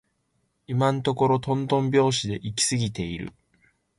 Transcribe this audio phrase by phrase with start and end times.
[0.65, 3.33] 今のところとんとん拍子で行き過ぎている